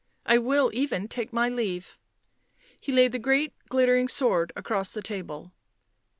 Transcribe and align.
"I 0.33 0.39
will 0.39 0.71
even 0.73 1.07
take 1.07 1.31
my 1.31 1.47
leave," 1.47 1.99
he 2.79 2.91
laid 2.91 3.11
the 3.11 3.19
great 3.19 3.53
glittering 3.69 4.07
sword 4.07 4.51
across 4.55 4.95
the 4.95 5.03
table. 5.03 5.51